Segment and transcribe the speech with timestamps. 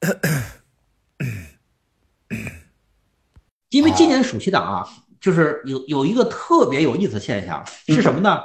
[3.70, 4.88] 因为今年暑期档啊，
[5.20, 8.40] 就是有有一个特别有意思的现象是什么呢？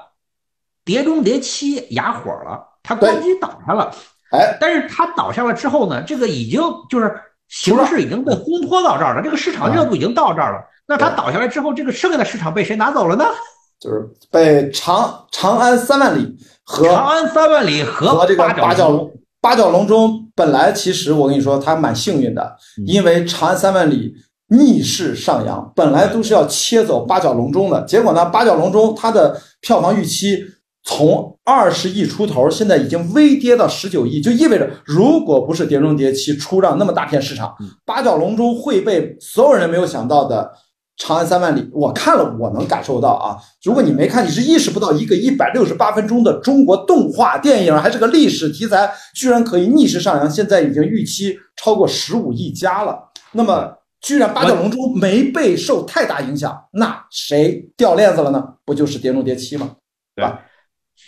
[0.83, 3.93] 碟中谍七》哑火了，它关机倒下了。
[4.31, 6.59] 哎，但是它倒下了之后呢，这个已经
[6.89, 10.67] 就是形势已经被烘托到这儿了，这个市场热度已经到这儿了。
[10.87, 13.25] 那它倒下来之后，这个剩下的市场被谁拿走了呢？
[13.79, 19.13] 就是被长长安三万里和长安三万里和这个八角笼。
[19.41, 24.13] 八角笼中本来其实我跟你说，他蛮幸运的，因为长安三万里
[24.49, 30.45] 逆势上扬，本来都是要切走八角笼中的，结果呢，八角笼中它的票房预期
[30.83, 40.51] 从二十亿出头，现在已经微跌到十九亿，就意味着如果不是《碟中谍七》出让那么大片市场，八角笼中会被所有人没有想到的。
[40.97, 43.37] 长安三万里，我看了，我能感受到啊。
[43.63, 52.99] 如果你没看，你是意识不到一个一百六十八分钟的中国动画电影，还是个历史题材，居然可以逆势上扬，现在已经预期超过十五亿加了。
[53.31, 58.53] 那么，居然八角龙珠没被受太大影响，那谁掉链子了呢？
[58.63, 59.71] 不就是《碟中谍七》吗？
[60.15, 60.39] 对吧？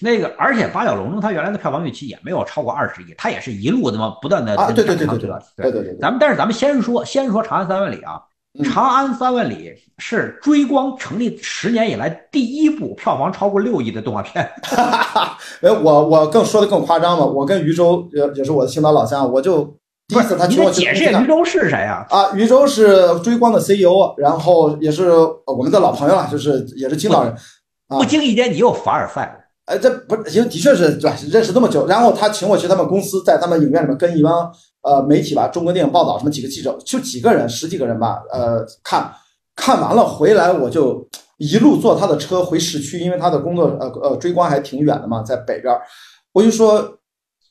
[0.02, 5.98] 那个，而且八角笼中它原来的票房预期也没有超过二十亿，它也是一路那么不断的啊，对对对对对对对对。
[6.00, 8.20] 咱们但是咱们先说先说长安三万里啊。
[8.62, 14.48] 长安三万里是追光成立十年以来第一部票房超过六亿的动画片。
[15.62, 19.64] 哎，我我更说的更夸张嘛，我跟余舟也也是我的青岛老乡，我就
[20.08, 22.06] 第一次他请我解释余舟是谁啊？
[22.12, 25.10] 啊，余舟是追光的 CEO，然后也是
[25.48, 27.34] 我们的老朋友了，就是也是青岛人。
[27.88, 29.34] 不经意间你又凡尔赛了。
[29.66, 34.52] 哎，这不是，因为的确是对认识这么久，然后他请我去他们公司，在他们影院里面跟一帮。
[34.84, 38.22] 呃，媒体吧，中国电影报道什么几个记者，就几个人，十几个人吧。
[38.32, 39.12] 呃，看
[39.56, 45.74] 看完了回来，我就一路坐他的车回市区，因为他的工作，呃呃，追光还挺远的嘛，在北边。
[46.34, 47.00] 我就说，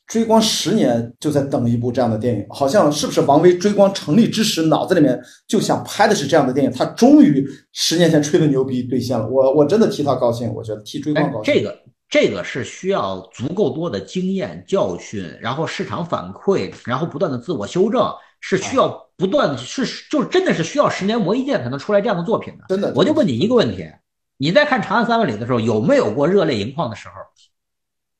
[0.05, 9.27] 追光十年就在等一部这样的电影，好像是不是王威追光成立之时脑子里面就想拍的是这样的电影，他终于十年前吹的牛逼兑现了。
[9.27, 11.53] 我我真的替他高兴，我觉得替追光高兴。
[11.53, 11.75] 这个。
[12.13, 18.07] 这个是需要足够多的经验教训，然后市场反馈，然后不断的自我修正，
[18.39, 18.87] 是需要
[19.17, 22.65] 不断的，是就是真的是需要十年磨一剑才能出来这样的作品的。
[22.69, 23.89] 真的，我就问你一个问题：
[24.37, 27.15] 你在看《长安三万里》的时候，有没有过热泪盈眶的时候？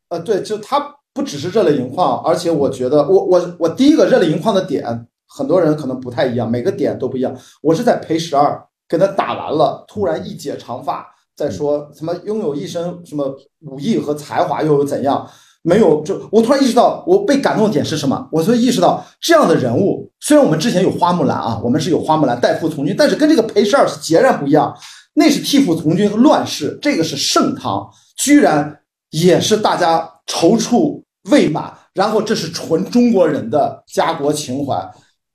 [0.09, 7.31] 呃，对，就他不只是热泪盈眶，而且我觉得，我我我第一个热泪盈眶的点，很多人可能不太一样，每个点都不一样。
[7.61, 11.13] 我是在陪十二给他打完了，突然一解长发。
[11.35, 15.27] 再说什么拥有一身什么武艺和才华又有怎样？
[15.65, 18.27] 没有，就我突然意识到，我被感动的点是什么？
[18.31, 24.75] 我所以意识到这样的人物，虽然我们之前有花木兰啊，我们是有花木兰代父从军，但是跟这个裴十二是截然不一样。
[25.15, 28.79] 那是替父从军和乱世，这个是盛唐，居然
[29.11, 34.75] 也是大家踌躇未满，然后这是纯中国人的家国情怀。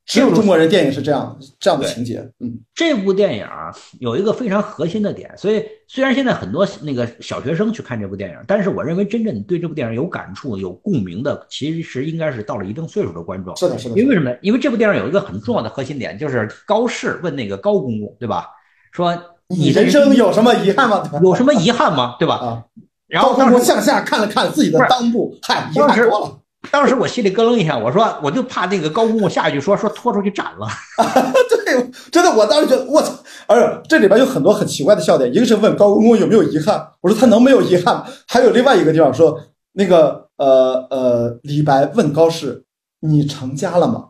[0.08, 3.70] 只有中国人电影是这样这样的情节，嗯，这部电影啊
[4.00, 13.54] 有一个非常核心的点，所以虽然现在很多那个小学生去看这部电影，但是我认为真正对这部电影有感触、有共鸣的，其实应该是到了一定岁数的观众。
[13.54, 13.98] 是的，是的。
[13.98, 14.34] 因为为什么？
[14.40, 18.46] 因为这部电影有一个很重要的核心点，就是高适问那个高公公，对吧？
[18.92, 19.14] 说
[19.48, 21.02] 你人生有什么遗憾吗？
[21.22, 22.16] 有什么遗憾吗？
[22.18, 22.36] 对吧？
[22.36, 22.64] 啊。
[23.08, 26.40] 然后高公公向下看了看自己的裆部，嗨，遗憾多了。
[26.70, 30.66] 当时我心里咯楞一下，我说我就怕那个高公公下一句说说拖出去斩了。
[31.48, 33.12] 对，真的，我当时觉得我操！
[33.46, 38.04] 而且这里边有很多很奇怪的笑点，一个是问高公公有没有遗憾，我说他能没有遗憾？
[38.26, 39.38] 还有另外一个地方说
[39.72, 42.64] 那个呃呃，李白问高适
[43.00, 44.06] 你成家了吗？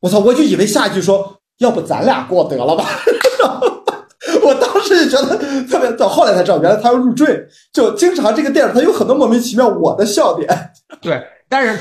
[0.00, 0.20] 我操！
[0.20, 2.84] 我就以为下一句说要不咱俩过得了吧？
[4.42, 5.36] 我当时就觉得
[5.66, 10.48] 特别，到后来才知道原来他要入赘，就经常这个电影它有很多莫名其妙我的笑点。
[11.02, 11.20] 对。
[11.50, 11.78] 但是，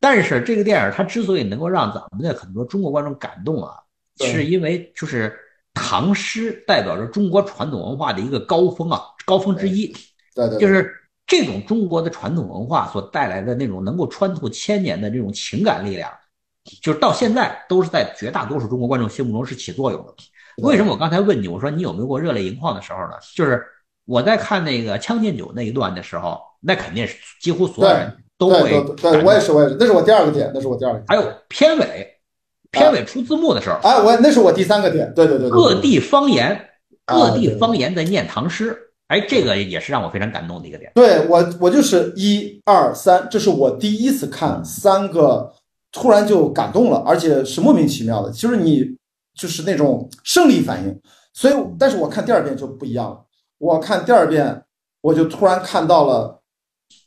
[0.00, 3.74] 但是这个电影它之所以能够让咱们的很多中国观众感动啊，
[4.18, 5.38] 是因为就是
[5.74, 9.94] 唐诗代表着中国传统文化的一个高峰啊，高峰之一。
[10.34, 10.92] 对对，就是
[11.26, 16.10] 这种中国的传统文化所带来的那种能够穿透千年的这种情感力量，
[16.82, 20.14] 就是到现在都是在绝大多数中国观众心目中是起作用的。
[20.62, 23.12] 为什么我刚才问你，我说你有没有过热泪盈眶的时候呢？
[23.36, 23.62] 就是
[24.06, 28.24] 我在看那个《将进酒》那一段的时候，那肯定是几乎所有人。
[28.38, 31.04] 都会，对，我也是，我也是，那是我第二个点，那是我第二个点。
[31.08, 32.06] 还有片尾，
[32.70, 35.50] 片尾出字幕的时候，哎，我那是我第三个点，对对对。
[35.50, 36.56] 各地方言，
[37.04, 40.92] 各地方言在念唐诗，哎，这个也是让我非常感动的一个点。
[40.94, 45.52] 对我，我就是一二三，这是我第一次看三个，
[45.90, 48.84] 突然就感动了，而且是莫名其妙的，就是你
[49.34, 51.00] 就是那种生理反应。
[51.34, 53.20] 所以，但是我看第二遍就不一样了，
[53.58, 54.62] 我看第二遍，
[55.00, 56.40] 我就突然看到了，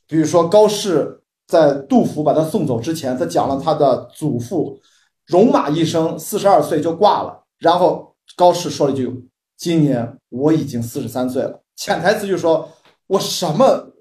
[0.10, 1.19] 比如说高适。
[1.51, 4.80] 在杜甫把他送走之前，他讲了他的祖父
[5.27, 7.44] 戎马一生，四十二岁就挂了。
[7.59, 12.69] 然后高适说了一句：“今年我已经四十三岁了。”潜台词就说
[13.07, 13.92] ：“我什么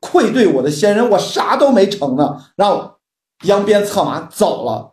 [0.00, 2.96] 愧对我的先人，我啥都没成呢。”然后
[3.44, 4.92] 扬鞭策马走了。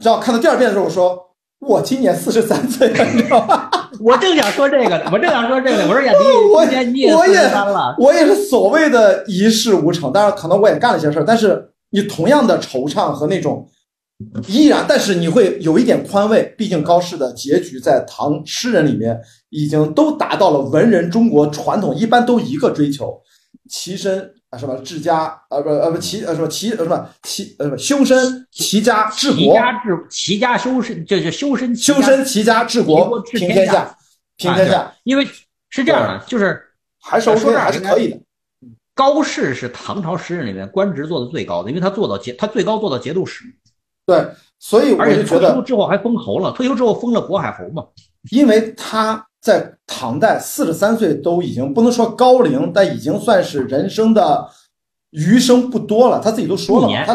[0.00, 1.16] 然后看到第二遍的时候，我说
[1.62, 3.70] ：“我今年四十三岁了，你知道吗？”
[4.02, 5.86] 我正想说这个呢，我正想说这个。
[5.86, 6.18] 我说雅迪，
[6.52, 7.38] 我你也我也
[7.98, 13.68] 我也是所谓的一事无成，当然可能我也干了些事儿，但是你同样的惆怅和那种
[14.46, 19.18] 依然，但是你会有一点宽慰，毕竟高适的结局在唐诗人里面
[19.50, 23.20] 已经都达到了文人中国传统一般都一个追求，
[23.68, 24.26] 其身啊
[24.58, 25.18] 什么治家
[25.48, 33.96] 啊不呃不齐呃什么齐呃什么齐呃什么修身齐家治国，齐家治齐家修身，就是修身修身齐家治国平天下
[34.36, 35.24] 平天下，因为
[35.70, 36.62] 是这样的，就是
[37.00, 38.20] 还是说这还是可以的。
[38.94, 43.44] 高适是唐朝诗人里面官职做的最高的，因为他做到节，他最高做到节度使，
[44.04, 44.26] 对，
[44.58, 47.86] 所以我而且退就觉得休之后还封侯了，退休之后封了渤海侯嘛。
[48.30, 54.48] 因为他在唐代四十三岁都已经不能说高龄，但已经算是人生的
[55.10, 56.20] 余生不多了。
[56.22, 57.14] 他自己都说了他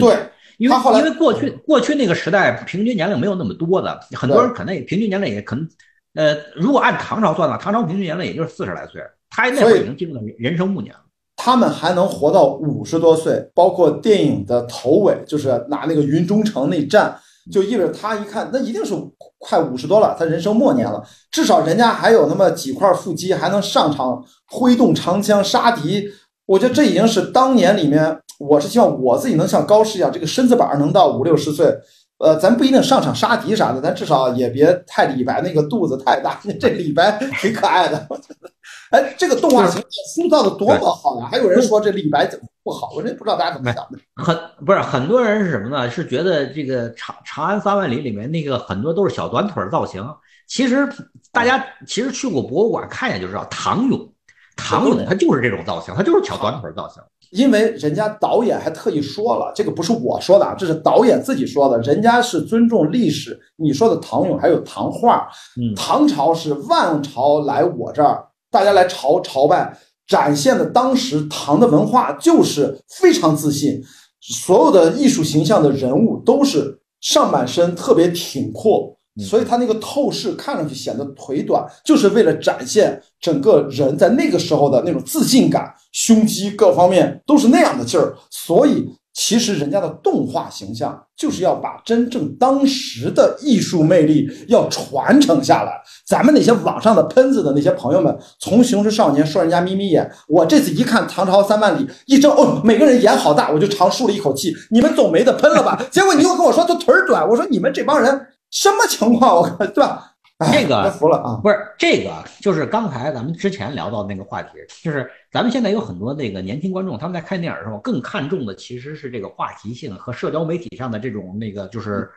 [0.00, 0.18] 对
[0.58, 5.68] 因为他因为过去过去那个时代平均年龄没有那么多的，很多人可能也平均年龄也可能，
[6.14, 11.00] 呃，如果按唐朝算的话，唐朝平均年龄也就是四十来岁，他那会儿已经进入了人生暮年了。
[11.36, 17.16] 他们还能活到五十多岁，包括电影的头尾，就是拿那个云中城那战，
[17.50, 18.94] 就意味着他一看，那一定是
[19.38, 21.02] 快五十多了，他人生末年了。
[21.30, 26.08] 至少人家还有那么几块腹肌，还能上场挥动长枪杀敌。
[26.46, 31.74] 我觉得这已经是当年里面，我是希望我自己能像高适一样，这个身子板儿能到五六十岁。
[32.18, 36.40] 呃，咱不一定上场杀敌啥的，咱至少也别太李白那个肚子太大。
[36.58, 38.50] 这李白挺可爱的，我觉得。
[38.90, 39.82] 哎，这个动画形象
[40.14, 41.28] 塑造的多么好呀！
[41.30, 43.98] 还有人说这李白怎么不好，我真不知道大家怎么想的。
[44.14, 45.90] 很不是很多人是什么呢？
[45.90, 50.06] 是觉得这个长长安三万里里面那个很多都是小短腿儿造型。
[50.46, 50.86] 其实
[51.32, 54.06] 大家其实去过博物馆看一眼就知道，唐俑，
[54.54, 57.02] 唐俑他就是这种造型，他就是小短腿儿造型。
[57.30, 63.38] 因为人家导演还特意说了，这个不是我说的啊，这是导演自己说的，人家是尊重历史。
[63.56, 65.26] 你说的唐俑还有唐画，
[65.58, 73.80] 嗯唐朝是万朝来我这儿，大家来朝朝拜，展现的当时唐的文化就是非常自信，
[74.20, 78.96] 所有的艺术形象的人物都是上半身特别挺阔。
[79.20, 88.16] 所以他那个透视看上去显得腿短，就是为了展现整个人在那个时候的那种自信感，胸肌各方面都是那样的劲儿。
[88.30, 88.88] 所以
[89.28, 95.72] 其实人家的动画形象就是要把真正当时的艺术魅力要传承下来。
[96.06, 104.56] 咱们那些网上的喷子的那些朋友们，从《雄狮少年》说人家眯眯眼，我这次一看《唐朝三万里》，一睁哦，每个人眼好大，我就长舒了一口气。
[104.70, 105.78] 你们总没得喷了吧？
[105.90, 108.28] 结果你又跟我说他腿短，我说你们这帮人。
[108.50, 109.36] 什么情况？
[109.36, 110.12] 我靠，对吧？
[110.52, 111.40] 这个服了啊！
[111.42, 114.50] 不是这个，就是刚才咱们之前聊到那个话题，
[114.84, 122.08] 就是咱们现在有很多那个年轻观众，他们在看电影的时候更看重的其实是这个话题性和社交媒体上的这种那个就是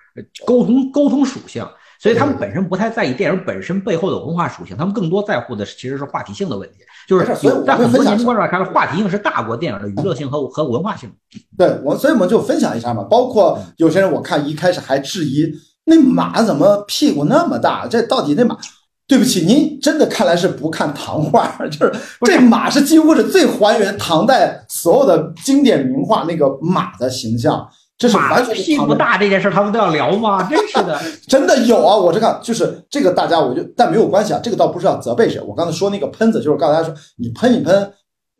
[0.45, 1.67] 沟通沟通属性，
[1.99, 6.77] 所以他们本身不太在意电影本身背后的文化属性，他们更多在乎的其实是话题性的问题，
[7.07, 7.25] 就是
[7.65, 11.11] 在很多年轻观众来看，话题性是大过电影的娱乐性和和文化性。
[11.57, 15.51] 对我，所以我们就分享一下嘛，包括有些人我看一开始还质疑。
[15.85, 17.87] 那马怎么屁股那么大？
[17.87, 18.57] 这到底那马？
[19.07, 30.47] 对不起，您真的看来是不看唐画， 就是这马是几乎是最还原唐代所有的经典名画那个马的形象，这是完全屁股大这件事，他们都要聊吗？
[30.49, 31.93] 真是的， 真的有啊！
[31.97, 35.41] 我这看就是这个，大家我就但没有关系啊，这个倒不是要责备谁。
[35.41, 37.91] 我刚才说那个喷子，就是告诉大家说，你喷一喷。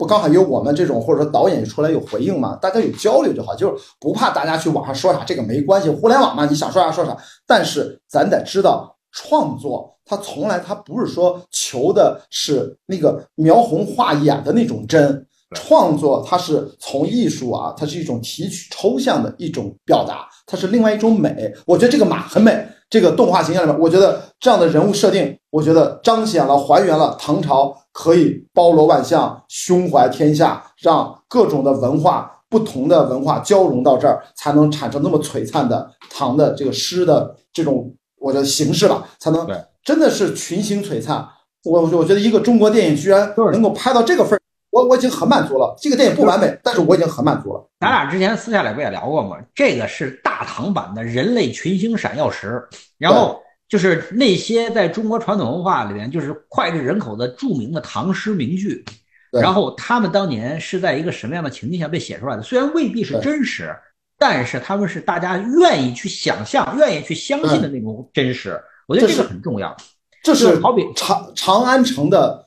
[0.02, 2.56] 不刚好有我们这种，或者说导演出来有回应嘛？
[2.56, 5.92] 大家有交流就好，就是不怕大家去网上说啥，这个没关系。
[5.92, 7.16] 互联网嘛，你想说啥说啥。
[7.46, 21.54] 但是咱得知道，创作它从来它不是说求的是那个描红画眼的那种真，创作它是从艺术啊，它是一种提取抽象的一种表达，它是另外一种美。
[21.68, 27.78] 我觉得这个马很美，这个动画形象里面，我觉得这样的人物设定，我觉得彰显了还原了唐朝。
[27.94, 39.46] 可以包罗万象，胸怀天下，让各种的文化、不同的文化交融到这儿，才能产生那么璀璨的唐的这个诗的这种我的形式吧，才能
[39.84, 41.28] 真的是群星璀璨。
[41.66, 45.76] 我我觉得一个中国电影居然能够拍到这个份儿，我我已经很满足了。
[45.78, 47.70] 这个电影不完美，但是我已经很满足了。
[47.80, 49.36] 咱俩之前私下里不也聊过吗？
[49.54, 52.68] 这个是大唐版的人类群星闪耀时，
[52.98, 53.40] 然后。
[53.72, 58.84] 就是那些在中国传统文化里面，就是脍炙人口的著名的唐诗名句，
[59.32, 62.44] 然后他们当年是在一个什么样的情境下被写出来的？
[62.44, 63.74] 虽然未必是真实，
[64.20, 68.62] 但是他们是大家愿意去想象、愿意去相信的那种真实。
[68.88, 69.74] 我觉得这个很重要。
[70.22, 72.46] 这是好比长长安城的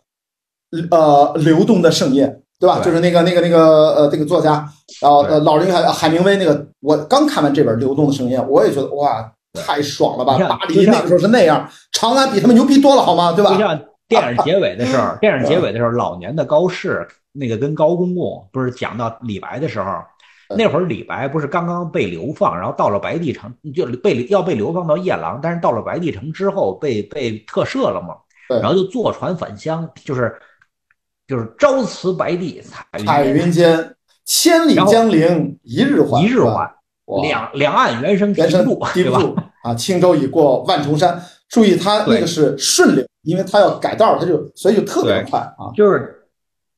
[0.91, 2.81] 呃流动的盛宴，对吧？
[2.85, 10.37] 就是那个那个那个呃这个作家，然后呃老人海海明威那个，我刚看完这本《流动的盛宴》，我也觉得哇，太爽了吧！
[10.39, 13.33] 巴黎那个时候是那样，长安比他们牛逼多了，好吗？
[13.33, 13.53] 对吧？
[13.53, 20.03] 就像电影结尾的时候， 电影结尾的时候，老年的高适那个跟高公公不是讲到李白的时候，
[20.57, 28.17] 那会儿李白不是刚刚被流放，然后到了白帝城，就被要被流放到夜郎，但是到了白帝城之后被被特赦了嘛，
[28.61, 30.37] 然后就坐船返乡，就是
[31.27, 32.61] 就是朝辞白帝
[33.05, 33.95] 彩云间，
[34.25, 36.75] 千里江陵一日还，一日还，
[37.23, 39.21] 两两岸猿声啼不住，对吧？
[39.63, 41.23] 啊，轻舟已过万重山。
[41.49, 45.71] 注意，它那个是顺流，因为它要改道，它就所以就特别快啊。
[45.75, 46.27] 就是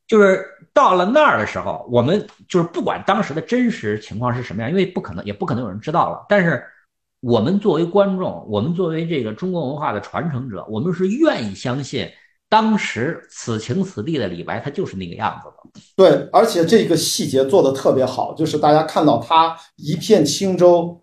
[0.07, 6.27] 就是到了那儿的时候，我们就是不管当时的真实情况是什么样，因为不可能也不可能有人知道了。
[6.29, 6.63] 但是
[7.21, 12.07] 我们作为观众，我们作为这个中国文化的传承者，我们是愿意相信
[12.49, 15.81] 当时此情此地的李白，他就是那个样子的。
[15.97, 21.03] 对，而且这个细节做的特别好，就是大家看到他一片轻舟。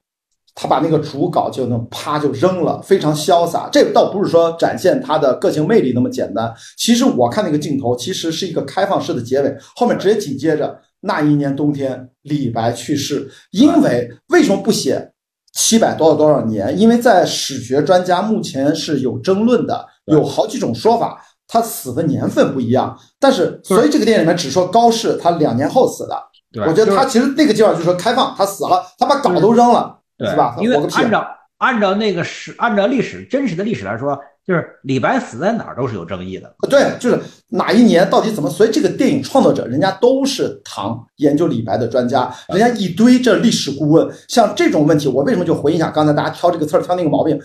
[0.55, 3.67] 他把那个竹稿就那啪就扔了，非常潇洒。
[3.71, 6.53] 这倒不是说展现他的个性魅力那么简单。
[6.77, 13.27] 其实我看那个镜头，其实是一个开放式的结尾，后面直接紧接着那一年冬天，李白去世。
[13.49, 15.13] 因为为什么不写
[15.53, 16.79] 七百多少多少年？
[16.79, 21.19] 因为在史学专家目前是有争论的，有好几种说法，
[21.53, 22.97] 他死的年份不一样。
[23.19, 26.17] 但是所以这个电影里面只说高适他两年后死的。
[26.65, 29.99] 我觉得他其实那个地方就是说开放，他死了，他把稿都扔了。
[30.19, 30.55] 是吧？
[30.59, 36.55] 因为按照按照那个史，按照历史真实的历史来说，就是李白死在哪儿都是有争议的。
[36.69, 37.19] 对，就是
[37.49, 38.49] 哪一年到底怎么？
[38.49, 44.07] 所以这个电影创作者人家都是唐研究李白的专家，人家一堆这历史顾问。
[44.29, 47.37] 像这种问题，我为什么就回应一下刚才大家挑这个刺儿挑那个毛病？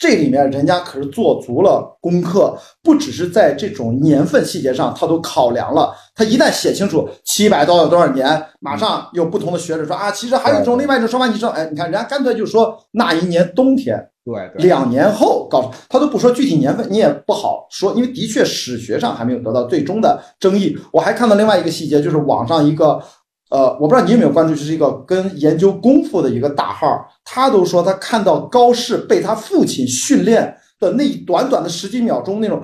[0.00, 5.94] 这里面人家可是做足了功课，不只是在这种年份细节上，他都考量了。
[6.14, 20.74] 他一旦写清楚七百多少多少年，马上有不同的学者说啊，其实还有一种另外一种说法，你说，哎，你看人家干脆就说那一年冬天，对，两年后告诉他都不说具体年份，你也不好说，因为的确史学上还没有得到最终的争议。
[20.94, 22.98] 我还看到另外一个细节，就是网上一个。
[23.50, 32.62] 呃，我不知道你有没有关注，这是一个跟研究功夫的一个大号，他都说他看到高适被他父亲训练的那一短短的十几秒钟那种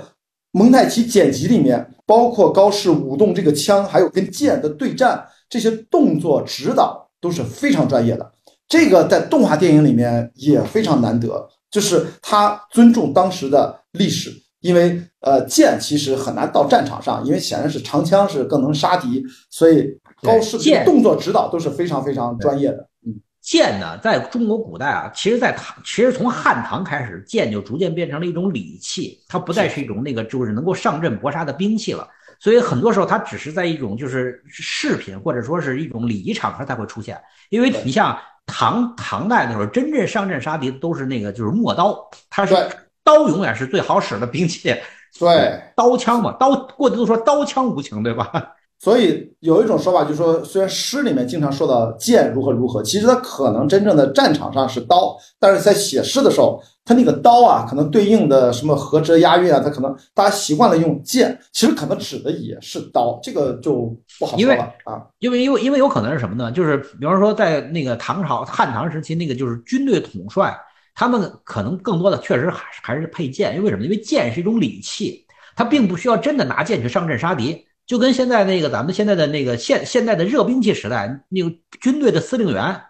[0.52, 8.33] 蒙太奇剪辑里面，包括高适舞动这个枪，还有跟剑的对战这些动作指导都是非常专业的。
[8.69, 19.99] 这个在动画电影里面也非常难得，就是他尊重当时的历史，因为呃剑其实很难到战场上，因为显然是长枪是更能杀敌，所以。
[20.26, 22.88] 高适的动作指导都是非常非常专业的。
[23.06, 32.09] 嗯，剑呢，在中国古代啊，其实，在唐，其实从汉唐开始，剑就逐渐变成了一种礼器，它不再是一种那个就是能够上阵搏杀的兵器了。
[32.38, 37.18] 所以很多时候，它只是在一种就是饰品或者说是一种礼仪场合才会出现。
[37.49, 42.54] 因为你像唐唐代的时候，真正上阵杀敌都是那个就是陌刀，它是
[43.02, 44.75] 刀永远是最好使的兵器。
[45.18, 48.55] 对， 刀枪嘛，刀过去都说刀枪无情，对吧？
[48.78, 65.02] 所以有一种说法，就是说，虽然诗里面经常说到剑如何如何，其实它可能真正的战场上是刀，但是在写诗的时候，它那个刀啊，可能对应的什么合辙押韵啊，它可能大家习惯了用剑，其实可能指的也是刀，这个就不好说了啊。
[65.21, 66.52] 因为因为因为有可能是什么呢？
[66.52, 70.54] 就是比方说在那个唐朝汉唐时期，那个就是军队统帅，
[70.95, 73.85] 他们可能更多的确实还是还是配剑，因为什么？
[73.85, 75.25] 因为剑是一种礼器，
[75.56, 77.64] 他并不需要真的拿剑去上阵杀敌。
[77.87, 82.81] 就跟现在那个咱们现在的那个现现在的热兵器时代，那个军队的司令员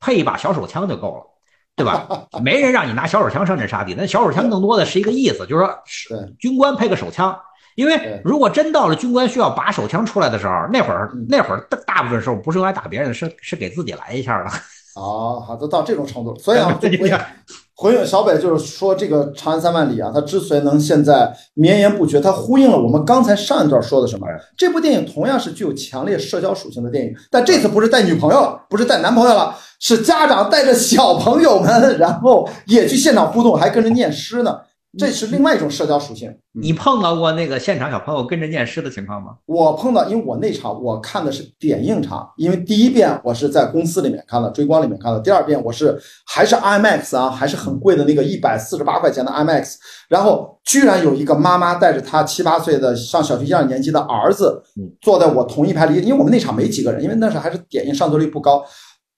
[0.00, 1.22] 配一把小手枪就够了，
[1.76, 2.08] 对吧？
[2.42, 7.38] 没人让你拿小手枪上阵杀敌，那小手枪更多的是一个意思，就是说军官配个手枪。
[7.74, 14.50] 因为如果真到了军官需要拔手枪出来的时候，那会儿那会儿大大部分时候不是用来打别人，是是给自己来一下的。
[14.98, 16.88] 哦，好，都到这种程度了， 所以啊，就
[17.80, 24.26] 回应小北就是说，这个《长安三万里》啊，它之所以能现在绵延不绝，它呼应了我们刚才上一段说的什么？
[24.56, 34.58] 这部电影同样是具有强烈社交属性的电影，但这次不是带女朋友，不是带男朋友了，是家长带着小朋友们，然后也去现场互动，还跟着念诗呢。
[34.96, 36.34] 这是另外一种社交属性。
[36.52, 39.36] 你碰到过那个现场小朋友跟着念诗的情况吗？
[39.44, 49.74] 我碰到，因为我那场我看的是点映场，因为第一遍我是在公司里面看的，追光里面看的，第二遍我是还是 IMAX 啊，还是很贵的那个一百四十八块钱的 IMAX，
[50.08, 54.62] 然后居然有一个妈妈带着她七八岁的上小学一二年级的儿子，
[55.02, 58.64] 坐在我同一排里，因为我们那场没几个人，因为那时候还是点映上座率不高。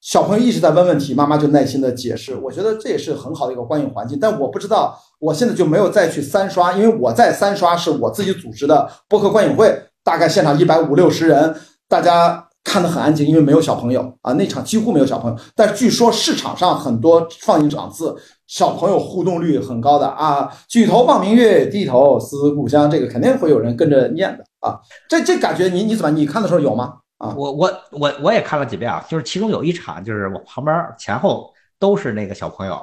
[0.00, 2.35] 小朋友一直在问问题，妈妈就耐心的解释。
[2.35, 4.19] 我觉得这也是很好的一个观影环境。
[4.19, 11.55] 但我不知道，我现在就没有再去三刷，因为我在三刷是我自己组织的播客观影会，大概现场一百五六十人，
[11.89, 15.39] 大家看得很安静，因为没有小朋友啊，那场几乎没有小朋友。
[15.55, 24.81] 但据说市场上很多放映场次，小朋友互动率很高的啊，举头望明月，低头思故乡，这个肯定会有人跟着念的啊。
[25.09, 26.95] 这这感觉你你怎么你看的时候有吗？
[27.19, 32.81] 啊，我我我我也看了几遍啊，就是其中有一场，就是我旁边前后都是那个小朋友，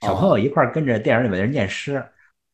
[0.00, 2.04] 小朋友一块跟着电影里面的人念诗。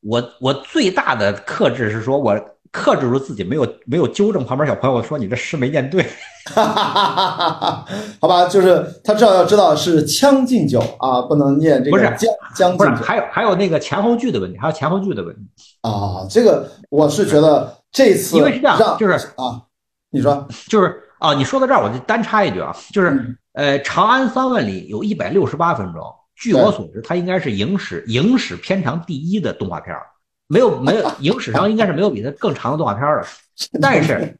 [0.03, 2.39] 我我最大的克制是说，我
[2.71, 6.07] 克制住自己，没有没有纠正旁边小朋友说你这诗没念对。
[6.55, 11.97] 好吧，就是他至少要知道是《将进酒》啊，不能念这个。
[11.97, 15.43] 不是将将进酒，还有还有那个前后句的问题，还有前后句的问题
[15.83, 16.27] 啊。
[16.31, 19.63] 这个我是觉得这次因为是这样，就是啊，
[20.11, 21.03] 你说就是。
[21.19, 26.03] 啊，你说到这儿，我就单插一句啊，就是呃，《长安三万里》有一百六十八分钟，
[26.37, 30.07] 据我所知，它应该是影史影史片长第一的动画片儿，
[30.47, 33.27] 没有没有影史上应该是没有比它更长的动画片儿了。
[33.81, 34.37] 但是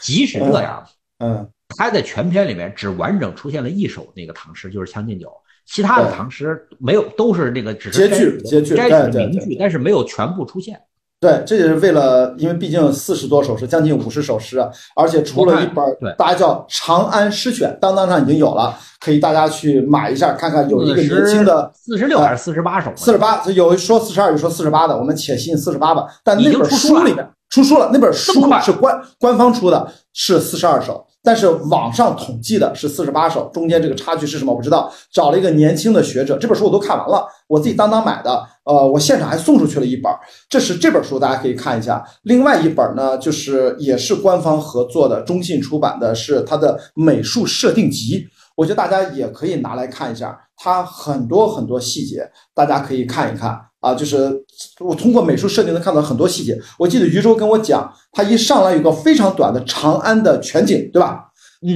[0.00, 0.86] 即使这样，
[1.18, 5.26] 嗯，它在全片里面只完整出现了一首那个唐诗，就是《将进酒》，
[5.66, 10.80] 其他的唐诗没有，都是那个只是摘取摘句摘取名句，但是没有全部出现。
[11.24, 15.82] 对，这也是为了，因为毕竟四十多首诗，将近五十首诗啊，而且出了一本，
[16.18, 20.68] 大家叫《长安诗选》，当当上已经有了，可以大家去买一下看看。
[20.68, 22.92] 有一个年轻的四十六还是四十八首？
[22.94, 26.04] 四十八，有说四十二，有说四十八的，我们且信四十八吧。
[26.22, 31.06] 但那本书里面出书了，那本书是官官方出的，是四十二首。
[31.22, 34.52] 但是网上统计的是四十八首，中间这个差距是什么？
[34.52, 34.92] 我不知道。
[35.10, 38.46] 找了一个年轻的学者，这本书我都看完了，我自己当当买的。
[38.64, 40.10] 呃，我现场还送出去了一本，
[40.48, 42.04] 这是这本书，大家可以看一下。
[42.22, 48.26] 另外一本呢，就是也是官方合作的，中信出版的，是它的美术设定集。
[48.56, 53.60] 我觉得大家也可以拿来看一下，它很多很多细节，大家可以看一看。
[53.80, 54.32] 啊，就是
[54.80, 56.58] 我通过美术设定能看到很多细节。
[56.78, 61.26] 我记得余舟跟我讲，他一上来有个非常短的长安的全景，对吧？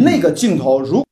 [0.03, 1.05] 那个镜头如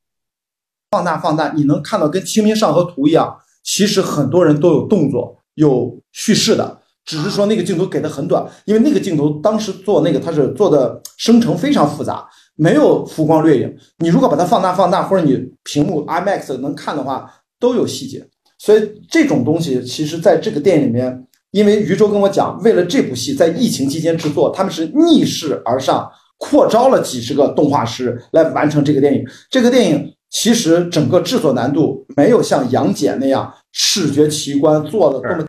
[0.89, 3.37] 放大放大，你能看到跟《清明上河图》一样。
[3.63, 13.77] 其实很多人都有动作、有叙事的，只是说那个镜头给的很短，因为那个镜头当时做那个它是做的生成非常复杂，没有浮光掠影。
[13.97, 18.25] 你如果把它放大放大，或者你屏幕 IMAX 能看的话，都有细节。
[18.59, 29.23] 所以这种东西，其实在这个电影里面，因为余舟跟我讲，为了这部戏在疫情期间制作，他们是逆势而上，扩招了几十个动画师来完成这个电影。
[29.49, 35.43] 这个电影其实整个制作难度没有像杨戬那样视觉奇观做的多么。《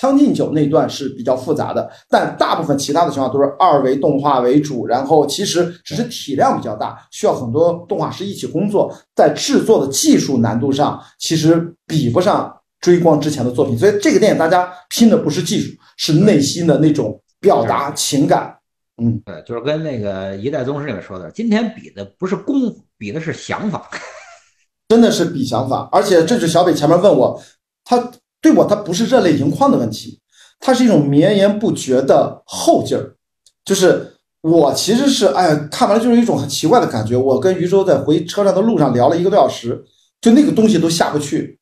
[0.00, 18.58] 将进酒》那段是比较复杂的，但大部分其他的情况都是二维动画为主，然后其实只是体量比较大，需要很多动画师一起工作，在制作的技术难度上其实比不上追光之前的作品，所以这个电影大家拼的不是技术，是内心的那种表达情感。
[18.96, 23.90] 嗯，对，就是跟那个《一代宗师》里面说的，今天比的不是功夫，比的是想法，
[24.88, 27.42] 真的是比想法，而且这是小北前面问我，
[27.84, 28.10] 他。
[28.44, 30.20] 对我，他不是热泪盈眶的问题，
[30.60, 33.16] 他是一种绵延不绝的后劲儿。
[33.64, 37.16] 就是我其实是哎，看完了就是一种很奇怪的感觉。
[37.16, 39.82] 我跟余舟在回车上的路上聊了一个多小时，
[40.20, 41.58] 就那个东西都下不去。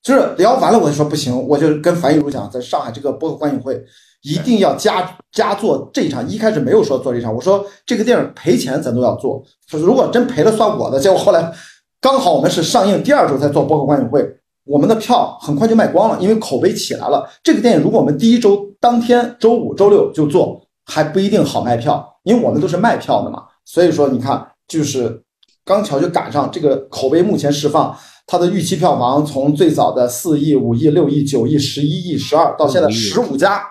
[0.00, 3.84] 就是聊完了，我就说不行，我就跟樊亦茹讲，在上海这个播客观影会
[4.22, 6.26] 一定要加加做这一场。
[6.28, 10.98] 一开始没有说做这一场，我说这个电影赔钱咱都要做，如果真赔了算我的。
[10.98, 11.52] 结果后来
[12.00, 14.36] 刚好我们是上映第二周才做播客观影会。
[14.64, 17.28] 我们的票很快就卖光了，因为口碑起来了。
[17.42, 23.42] 这个电影如果我们第一周当天周五、周六就做，还不一定好卖票，因为我们都是卖票的嘛。
[23.64, 25.20] 所以说，你看，就是
[25.64, 33.62] 刚巧就赶上这个口碑目前释放，它的预期票房从最早的四亿、五亿、六亿、九亿、十一亿、十二，到现在十五家，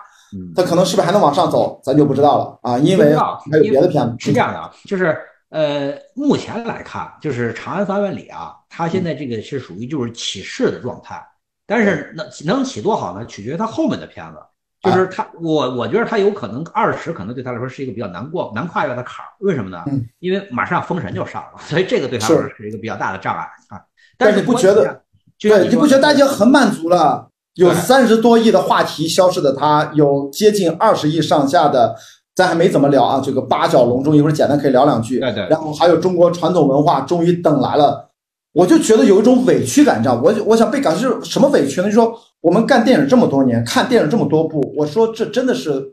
[0.54, 4.14] 它可能是不是还能往上走，咱就不知道了啊，因为还有别的片子。
[4.18, 5.16] 是这样的啊，就是
[5.50, 8.54] 呃，目前来看，就是《长安三万里》啊。
[8.68, 11.22] 他现在这个是属于就是起势的状态，
[11.66, 13.26] 但是能能起多好呢？
[13.26, 14.38] 取决于他后面的片子。
[14.82, 19.28] 就是他，我我觉得他有可能二十，可能对他来说是一个比较难过、难跨越的坎儿。
[19.38, 19.84] 为什么呢？
[20.18, 23.80] 因为马上封神就上了， 所以这个对他来说是一个比较大的障碍啊。
[24.18, 25.02] 但是你不觉得？
[25.38, 27.28] 对，你不觉得大家很满足了？
[27.54, 31.94] 有三十多亿的话题消失的他，有接近二十亿上下的，
[32.34, 33.22] 咱还没怎么聊啊。
[33.24, 35.20] 这个八角笼中，一会儿简单可以聊两句。
[35.20, 35.46] 对对。
[35.48, 38.10] 然后还有中国传统文化终于等来了。
[38.54, 40.20] 我就觉得有一种委屈感，你知道？
[40.22, 41.88] 我我想被感是什么委屈呢？
[41.88, 45.70] 就说我们干电影这么多年，看电影这么多部，我说这真的是《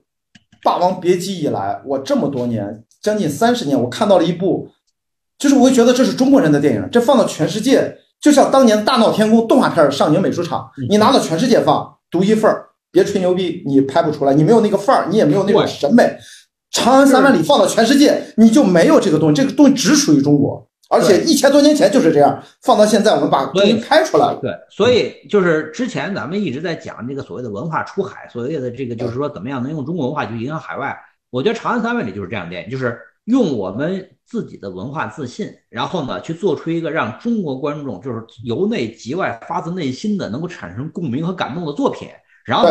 [0.62, 4.68] 霸王别姬》以来，我这么多年将近三十年，我看到了一部
[5.38, 16.18] 就是我会觉得这是中国人的电影，这放到全世界，就像当年《大闹天宫》动画片上影美术厂，你拿到全世界放，独一份儿，别吹牛逼，你拍不出来，你没有那个范儿，你也没有那种审美。
[16.72, 20.68] 长安三万里放到全世界，你就没有这个东西，这个东西只属于中国。
[20.92, 24.40] 而且一千多年前就是这样，放到现在我们把东西拍出来了。
[24.42, 30.98] 对，所以就是之前咱们一直在讲这个所谓的文化出海，所谓的这个就是说怎么样能用中国文化去影响海外。
[31.30, 42.10] 我觉得《长安三万里》就是这样的电影，就是用我们自己的文化自信，然后呢去做出一个让中国观众就是由内及外、发自内心的能够产生共鸣和感动的作品，
[42.46, 42.68] 然后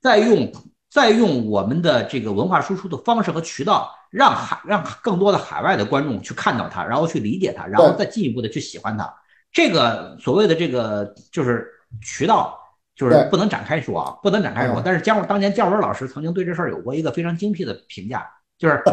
[0.00, 0.52] 再用。
[0.92, 9.10] 再用我们的这个文化输出的方式和渠道，让海让更多的海外的观众去看到它，然后去理解它，然后再进一步的去喜欢它。
[9.50, 11.66] 这个所谓的这个就是
[12.02, 12.60] 渠道，
[12.94, 14.82] 就是不能展开说啊，不能展开说。
[14.84, 18.84] 但是姜当年姜文老师曾经对这事儿有过一个非常精辟的评价，就是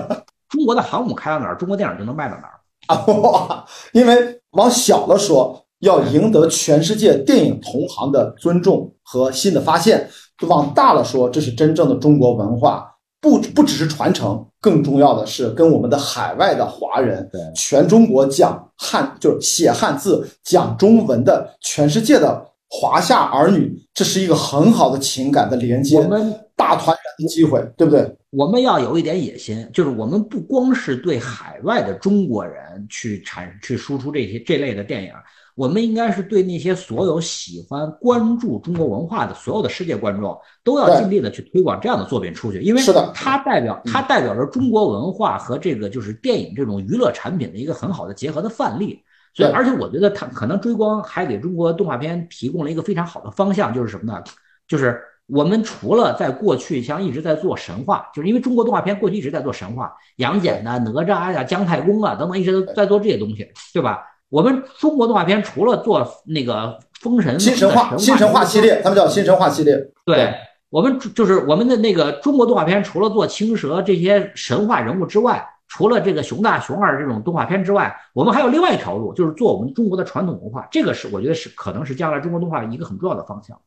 [0.50, 3.66] 中国的航母开到哪儿，中国电影就能卖到哪儿啊。
[3.94, 10.10] 因为往小了说，要赢得全世界电影同行的尊重和新的发现。
[10.48, 26.96] 往大了说，这是真正的中国文化，不不只是传承，更重要的是跟我们的海外的华人，全中国讲汉就是写汉字、讲中文的全世界的华夏儿女，这是一个很好的情感的连接，我们大团
[27.28, 28.16] 机会，对不对？
[28.32, 35.12] 我们要有一点野心，就是我们不光是对海外的中国人去产去输出这些这类的电影。
[35.56, 42.82] 我们应该是对那些所有喜欢关注中国文化的所有的世界观众，都要尽力的去推广这样的作品出去，因为
[43.14, 49.02] 它代表它代表着中国文化和这个就是电影这种娱乐产品的一个很好的结合的范例。
[49.34, 54.24] 所以，而且我觉得它可能追光还给中国动画片提供了一个非常好的方向，就是什么呢？
[54.68, 55.02] 就是
[55.32, 64.00] 我们除了在过去像一直在做神话，就是因为中国动画片过去一直在做神话，杨戬呐、哪吒呀、姜太公啊等等，一直都在做这些东西，对吧？
[64.30, 69.76] 我们中国动画片除了做那个封神新神话新神话系列，他们叫新神话系列。
[70.06, 70.34] 对
[70.70, 80.68] 我们就是我们的那个中国动画片，除了做青蛇这些神话人物之外，除了这个熊大熊二这种动画片之外，我们还有另外一条路，就是做我们中国的传统文化。
[80.72, 83.60] 这个是我觉得是可能是将来中国动画一个很重要的方向。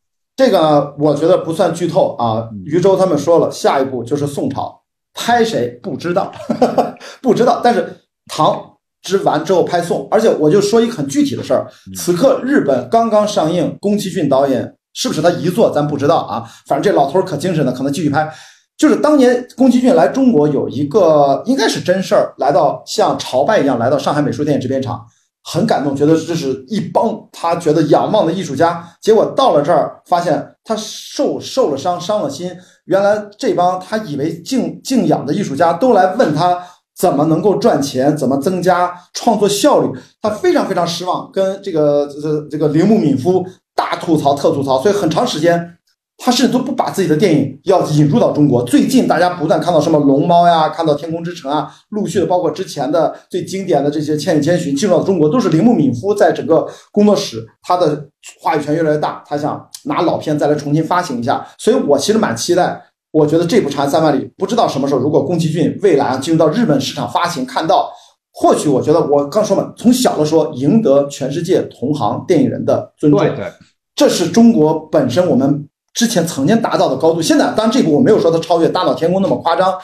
[0.44, 2.48] 这个我觉得不算剧透啊。
[2.64, 4.80] 余舟他们说了，下一步就是宋朝，
[5.14, 6.32] 拍谁不知道，
[7.22, 7.60] 不知道。
[7.62, 8.68] 但是唐。
[9.04, 11.66] 之完之后拍宋，而且我就说一个很具体的事儿。
[11.96, 16.48] 此刻日本刚刚上映，宫崎骏导演是不是他遗作，咱不知道啊。
[16.68, 18.32] 反正这老头可精神了，可能继续拍。
[18.78, 25.04] 就是当年宫崎骏来中国有一个应该是真事儿，来到像朝拜一样来到上海美术电影制片厂，
[25.44, 28.88] 很感动，觉得这是一帮他觉得仰望的艺术家。
[29.00, 32.50] 结果到了这儿，发现他受受了伤，伤了心。
[32.84, 36.58] 原来这帮他以为敬敬仰的艺术家都来问他。
[36.94, 38.14] 怎么能够赚钱？
[38.16, 39.90] 怎么增加创作效率？
[40.20, 45.78] 他非常非常失望，跟这个这这个铃木敏夫大吐槽特吐槽，所以很长时间
[46.18, 48.62] 他甚至都不把自己的电影要引入到中国。
[48.64, 58.08] 最近大家不断看到什么龙猫呀，看到天空之城啊，陆续的包括之前的最经典的这些千与千寻进入到中国，都是铃木敏夫在整个工作室他的
[58.40, 61.46] 话语权越来越大，他想拿老片再来重新发行一下。
[61.58, 62.82] 所以我其实蛮期待。
[63.10, 67.92] 我觉得这部《长安三万里》不知道什么时候，如果宫崎骏未来啊进入到日本市场发行，看到，
[68.32, 73.44] 或许我觉得我刚说嘛，从小的说，赢得全世界同行电影人的尊重，对对，
[73.94, 77.22] 这是中国本身我们之前曾经达到的高度。
[77.22, 79.74] 现在当然这部我没有说它超越《大闹天宫》那么夸张，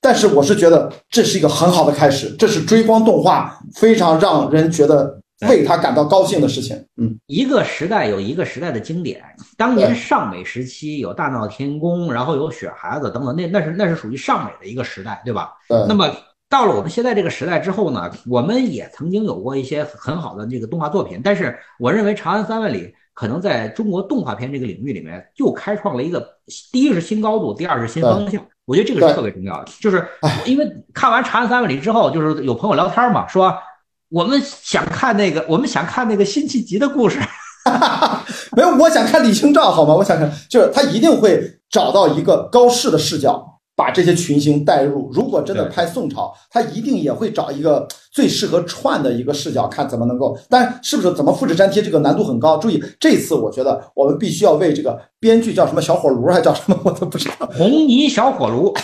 [0.00, 5.18] 但是我是觉得这是一个很好的开始，这是追光动画非常让人觉得。
[5.48, 9.20] 为他感到高兴的事情，嗯，一个时代有一个时代的经典。
[9.56, 15.50] 当年尚美时期有大闹天宫，然后有雪孩子等等，那那是那是属于尚美的一个时代，对吧？
[15.68, 15.84] 对。
[15.88, 16.08] 那么
[16.48, 22.78] 到了我们现在这个时代之后呢，我们也曾经有过一些很好的这个动画作品，但是我认为《长安三万里》
[23.14, 26.26] 可能在中国动画片这个领域里面又开创了一个，
[26.72, 28.44] 第一是新高度，第二是新方向。
[28.64, 30.06] 我觉得这个是特别重要的，就是
[30.44, 33.52] 因为看完《长安三万里》之后，就是有朋友聊天嘛，说。
[34.14, 37.18] 我们想看那个，我们想看那个辛弃疾的故事，
[38.54, 39.94] 没有，我想看李清照，好吗？
[39.94, 43.51] 我想看，就是他一定会找到一个高适的视角。
[43.74, 50.38] 把这些群星带入，如果真的拍宋朝，他一定也会找一个最适合串的一个视角，看怎么能够。
[50.48, 52.58] 但是不是怎么复制粘贴，这个难度很高。
[52.58, 57.48] 注意，这次我觉得我们必须要为这个编剧叫什么小火炉，还叫什么，我都不知道。
[57.54, 58.74] 红泥小火炉，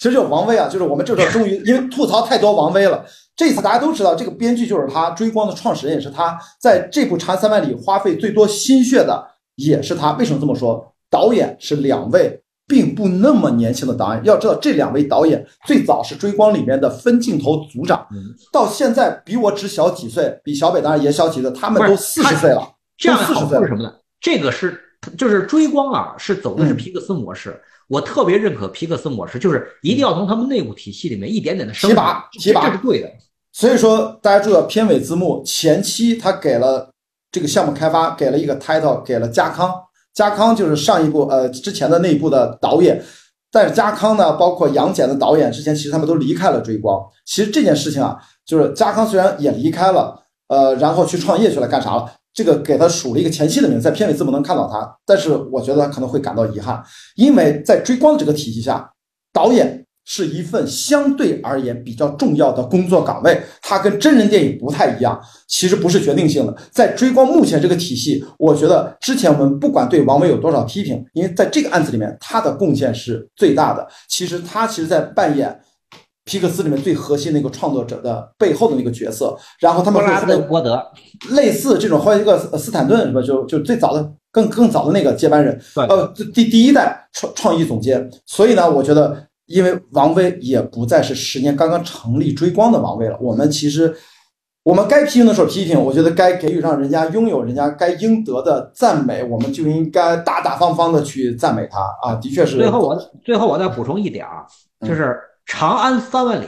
[0.00, 3.04] 其实就是王威啊，就是我们这时候终于因为吐槽太多王威了。
[3.36, 10.12] 这次大家都知道，这个编剧就是他，追光的创始人也是他，在这部《长安三万里》花费最多心血的也是他。
[10.12, 10.94] 为什么这么说？
[11.10, 12.41] 导演是两位。
[12.72, 14.24] 并不那么年轻的导演。
[14.24, 18.06] 要知道，这两位导演最早是《追光》里面的分镜头组长，
[18.50, 22.66] 到现在比我只小几岁，比小北当然也小几岁，他们都四十岁了。
[22.96, 23.92] 这样的好处是什么呢？
[24.22, 24.80] 这个是
[25.18, 27.60] 就是《追光》啊，是走的是皮克斯模式。
[27.88, 33.10] 我特别认可皮克斯模式，就是一定要从他们内部体系里面一点点的提拔提拔，这是对的。
[33.52, 36.88] 所以说，大家注意到片尾字幕前期他给了
[37.30, 39.74] 这个项目开发给了一个 title，给了加康。
[40.14, 43.02] 加康就是上一部呃之前的那一部的导演，
[43.50, 47.02] 但是加康呢，包括杨戬的导演之前其实他们都离开了追光。
[47.24, 52.12] 其实这件事情啊，就是加康虽然也离开了，呃，然后去创业去了，干啥了？
[52.34, 56.82] 这个给他署了一个前期的名字，在片尾字幕能看到他，但是我觉得他可能会感到遗憾，
[57.16, 58.90] 因为在追光这个体系下，
[59.32, 59.81] 导演。
[60.04, 66.56] 是一份相对而言比较重要的工作岗位，它跟真人电影不太一样，其实不是决定性的。
[66.72, 73.86] 在追光目前这个体系，我觉得之前我们不管对王威有多少批评，因为在这个案子里面，他的贡献是最大的。
[74.08, 75.56] 其实他其实在扮演
[76.24, 79.38] 皮克斯里面最核心的一个创作者的背后的那个角色。
[79.60, 80.84] 然后他们布伯德
[81.30, 83.22] 类似这种，或者一个斯坦顿是吧？
[83.22, 85.56] 就就最早的更更早的那个接班人，
[85.88, 88.10] 呃，第第一代创创意总监。
[88.26, 89.28] 所以呢，我觉得。
[89.52, 93.94] 因为王威也不再是十年刚刚成立追光的王威了，我们其实
[94.62, 102.14] 我们该批评的时候批评，我觉得该给予让人家拥有人家该应得的赞美，我们就应该大大方方的去赞美他啊！
[102.14, 102.56] 的确是。
[102.56, 104.46] 最后我最后我再补充一点啊，
[104.86, 105.02] 就是
[105.44, 106.46] 《长安三万里》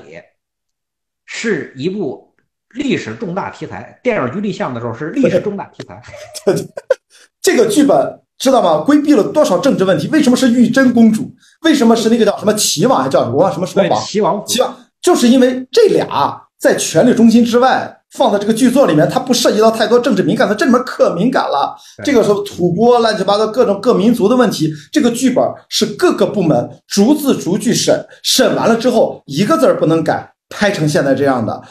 [1.27, 2.35] 是一部
[2.75, 6.03] 历史重大题材，电影局立项的时候是历史重大题材，
[7.43, 8.24] 这个剧本。
[8.39, 8.79] 知道吗？
[8.79, 10.09] 规避了多少政治问题？
[10.09, 11.31] 为什么是玉真公主？
[11.63, 13.03] 为什么是那个叫什么齐王？
[13.03, 14.05] 还叫我忘什么什么王？
[14.05, 14.43] 齐王。
[14.47, 21.77] 齐王就是因为这俩在权力中心之外，放在这个剧作里面，它不涉及到太多政治敏感的，这里面可敏感了。
[22.05, 31.63] 这个时候吐蕃乱七八糟各种各民族的问题，这个剧本是各个部门逐字逐句审，审完了之后一个字儿不能改，拍成现在这样的。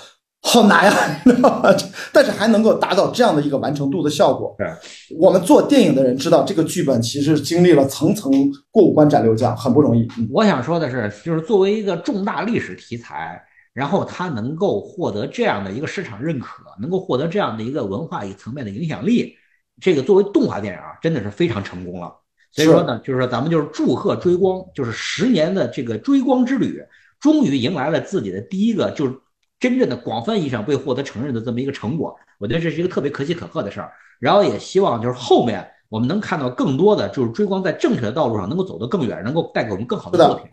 [0.46, 0.94] 好难呀，
[2.12, 4.54] 但是还能够达到这样的一个完成度的效果。
[5.18, 8.30] 我们做电影的人知道，这个剧本其实经历了层层
[8.70, 10.06] 过五关斩六将，很不容易。
[10.30, 13.42] 我想说的是，就是作为一个重大历史题材，
[13.74, 19.34] 然后它能够获得这样的一个市场认可，能够获得这样的一个文化一层面的影响力，
[19.80, 22.14] 这个作为动画电影啊，真的是非常成功了。
[22.52, 26.84] 所以说呢，就是说咱们就是祝贺追光，就是十年的这个追光之旅，
[27.22, 29.16] 终于迎来了自己的第一个就是。
[29.64, 33.90] 真正的广泛意义上被获得承认的这么一个成果，我觉得这是一个特别可喜可贺的事儿。
[34.20, 40.48] 然后也希望就是后面我们能看到更多的，就是追光在正确的道路上能够走得更远，能够带给我们更好的作品。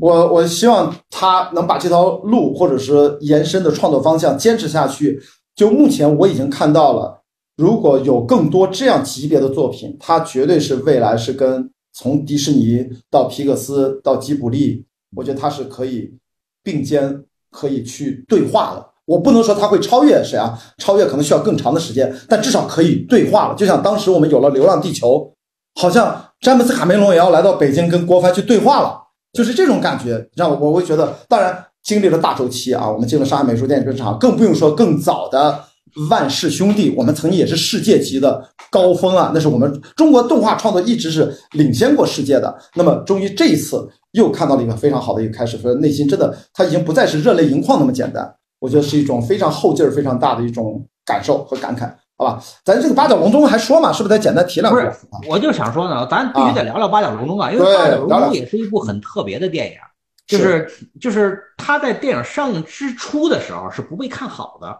[0.00, 5.20] 我我希望他能把这条路或者是延伸的创作方向坚持下去。
[5.54, 7.22] 就目前我已经看到了，
[7.58, 16.16] 如果有更多这样级别的作品，它绝对是未来是跟从迪士尼到皮克斯到吉卜力，我觉得它是可以
[16.62, 17.22] 并肩。
[17.50, 20.58] 可以去对话了，我不能说他会超越谁啊？
[20.78, 23.54] 超越可能需要更长的时间，但至少可以对话了。
[23.54, 25.32] 就像当时我们有了《流浪地球》，
[25.80, 28.98] 好像詹姆斯卡梅隆也要来到北京跟郭帆去对话了，
[29.32, 35.64] 就是这种感觉，让我我会觉得，当然经历了大周期啊，我们进了上海美术电影制片厂，更不用说更早的
[36.10, 42.54] 万氏兄弟，我们曾经也是世界级的高峰啊，那是我们中国动画创作一直是领先过世界的。
[42.74, 43.88] 那么终于这一次。
[44.16, 52.42] 又看到了一个非常好的一个开始，所以内心真的他已经不再是热泪盈眶那么简单，我觉得是一种非常后劲儿非常大的一种感受和感慨，好吧？
[52.64, 54.80] 咱这个八角笼中还说嘛，是不是得简单提两句？
[54.80, 54.96] 不是，
[55.28, 59.76] 我就想说呢，咱必须得聊聊八角笼中啊，因为八角笼中也是一部很特别的电影，
[60.26, 60.66] 就是
[60.98, 64.74] 就是他在电影上映之初的时候是不被看好的。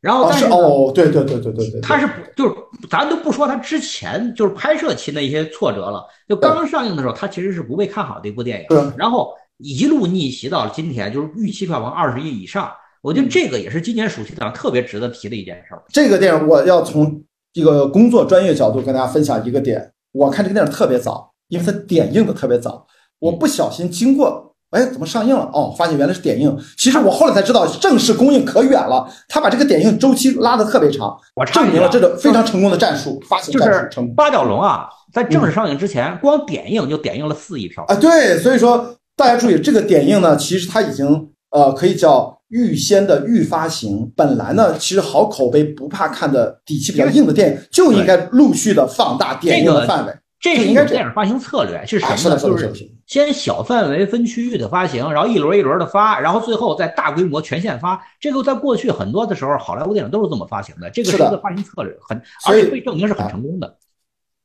[0.00, 2.54] 然后，但是哦，对对对对对对，他是不就是
[2.88, 8.92] 咱都不说他之前就是拍摄期的一些挫折了，就刚刚上映的时候，他其实是不被看好的一部电影。
[8.96, 12.70] 然后一路逆袭到了今天，就是预期票房二十亿以上。
[13.00, 15.82] 我觉得这个也是今年暑期档特别值得提的一件事儿。
[15.88, 22.86] 这个电影我要从这个工作专业角度跟大家分享一个点，我看这个电影特别早，因为它点映的特别早，
[23.18, 24.47] 我不小心经过。
[24.70, 25.48] 哎，怎么上映了？
[25.52, 26.54] 哦，发现原来是点映。
[26.76, 29.08] 其实我后来才知道，正式公映可远了。
[29.26, 33.18] 他把这个点映周期拉得特别长，我证明了这个非常成功的战术。
[33.28, 37.94] 发行就是八角笼啊，在正式上映之前，光点映就点映了四亿票啊。
[37.94, 44.12] 对，所以说大家注意，这个点映呢，其实它已经呃可以叫预先的预发行。
[44.14, 50.12] 本来呢，其实好口碑、不怕看的底气比较硬的电影，就应该陆续的放大点映的范围。
[50.12, 52.38] 这是一个电影发行策略，是什么呢？
[52.38, 52.72] 就是
[53.06, 58.00] 先小范围分区域的发行，然后一轮一轮的发，然后最后再大规模全线发。
[58.20, 60.88] 这个在过去很多的时候，好莱坞电影都是这么发行的。
[60.90, 63.76] 这个是一个发行策略，很而且被证明是很成功的。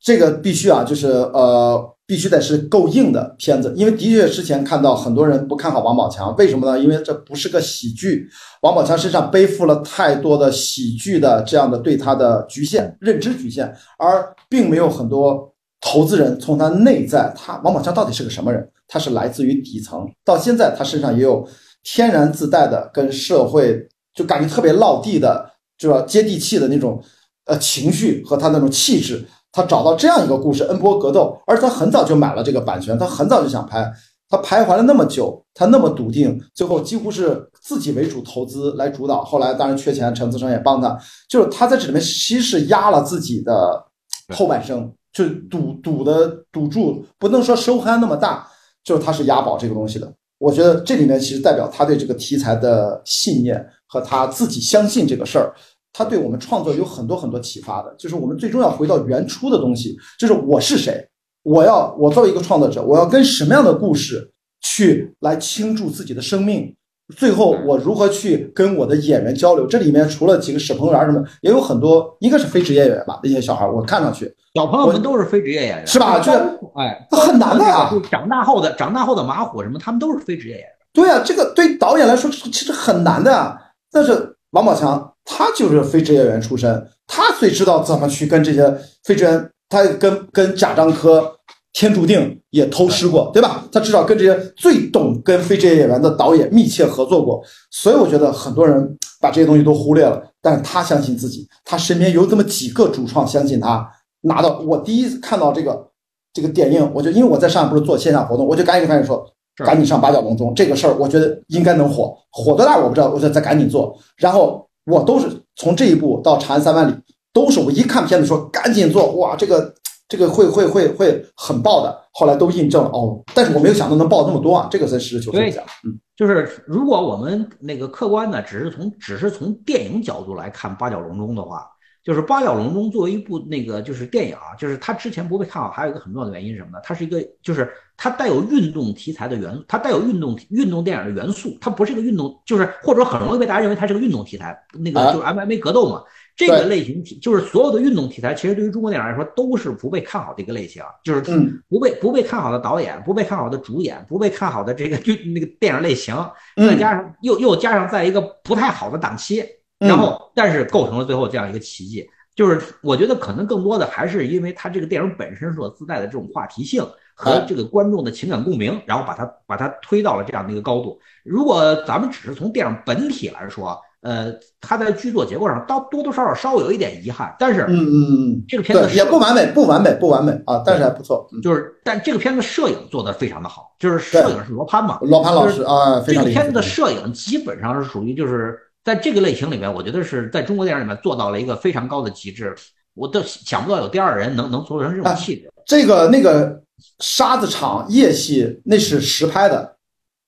[0.02, 6.78] 这个必须啊，就是呃，必须得是够硬的片子，因为的确之前看到很多人不看好王宝强，为什么呢？
[6.78, 8.28] 因为这不是个喜剧，
[8.64, 15.53] 王宝强身上背负了太多的喜剧的这样的对他的局限认知局限，而并没有很多
[15.84, 18.68] 投资人从他内在，他王宝强到底是个什么人？
[18.88, 21.48] 他是来自于底层，到现在他身上也有
[21.84, 27.04] 天然自带的跟社会就感觉特别落地的，就要接地气的那种
[27.46, 29.26] 呃情绪和他那种气质。
[29.52, 33.92] 他找到这样一个故事，恩波格斗，而他很早就买了这个版权，他很早就想拍，
[34.30, 39.24] 他徘徊了那么久，他那么笃定，最后几乎是自己为主投资来主导。
[39.24, 40.98] 后来当然缺钱，陈思诚也帮他，
[41.30, 43.86] 就是他在这里面其实是压了自己的
[44.34, 48.46] 后半生，就赌赌的赌注不能说收刊那么大，
[48.84, 50.12] 就是他是押宝这个东西的。
[50.40, 55.54] 我觉得这里面其实代表他对这个题材的信念和他自己相信这个事儿。
[55.96, 61.08] 他对我们创作有很多很多启发的，就是我们最终要回到原初的东西，就是我是谁，
[61.44, 64.28] 我要我作为一个创作者，我要跟什么样的故事
[64.62, 66.76] 去来倾注自己的生命，
[67.16, 69.68] 最后我如何去跟我的演员交流？
[69.68, 76.20] 这里面除了几个史鹏元什么，也有很多应该是非职业演员吧，那些小孩，我看上去小朋友们都是非职业演员，是吧？
[76.20, 76.32] 就
[76.76, 77.90] 哎，很难的呀。
[78.12, 80.70] 长大后的长大后的马虎什么，他们都是非职业演员。
[80.94, 83.58] 对啊，这个对导演来说其实很难的，
[83.92, 85.10] 但是王宝强。
[85.26, 91.34] 他就是非职业演员出身，他最知道怎么去跟这些非职业，他跟跟贾樟柯、
[91.72, 93.64] 天注定也偷师过，对吧？
[93.72, 98.86] 他至少跟这些最懂跟非职业演员的导演密切合作过，所以我觉得很多人
[99.22, 103.90] 把这些东西都忽略了，但是他相信自己，他身边有这么几个主创相信他
[104.24, 104.60] 拿到。
[104.60, 105.90] 我第一次看到这个
[106.34, 109.26] 这个点映，我就因为我在上海不是做线下活动，我就赶紧赶紧说，
[109.58, 114.68] 赶紧上八角笼中这个事儿，我觉得应该能火，火多大我不知道，我就再赶紧做，然后。
[114.86, 116.92] 我都是从这一步到《长安三万里》，
[117.32, 119.74] 都是我一看片子说赶紧做，哇，这个
[120.10, 121.98] 这个会会会会很爆的。
[122.12, 125.64] 后来都印证了哦，但是我没有想到能爆那么多啊，这个才实事求是讲。
[125.86, 131.66] 嗯，就是如果我们那个客观的只是从只是从电影角度来看《八角笼中》的话。
[132.04, 136.80] 就是《八角笼中》作为一部那个就是电影啊，就是它之前不被看好，还有一个很重要的原因是什么呢？
[136.84, 146.04] 它是一个就是它带有运动题材的元素，它带有运动运动电影的元素，它不是一个运动，就是或者很容易被大家认为它是个运动题材，那个就是 MMA 格斗嘛，
[146.36, 151.22] 这个类型题就是所有的运动题材，其实对于中国电影来说都是不被看好的一个类型，就是
[151.70, 156.14] 不被不被看好的导演，不被看好的主演，不被看好的这个就那个电影类型，
[156.58, 159.42] 再加上又又加上在一个不太好的档期。
[159.80, 170.98] 然后，但是构成了最后这样一个奇迹，就是我觉得可能更多的还是因为它这个电影本身所自带的这种话题性和这个观众的情感共鸣，然后把它把它推到了这样的一个高度。
[171.24, 177.36] 如果咱们只是从电影本体来说，呃，它在剧作结构上，到多多少少稍微有一点遗憾。
[177.38, 177.96] 但是，嗯嗯
[178.32, 181.30] 嗯，这个片子也不完美，不完美，不完美啊，但是还不错。
[181.42, 188.58] 就是，但这个片子摄影做得非常的好，就是摄影是罗潘嘛，罗潘老师啊，这个片子的摄影基本上是属于就是。
[188.84, 192.54] 在这个类型里面，我觉得是在中国电影里面做到了一个非常高的极致，
[192.94, 195.50] 我都想不到有第二人能能做成这种气质。
[195.66, 196.62] 这个那个
[197.00, 199.78] 沙子场夜戏那是实拍的，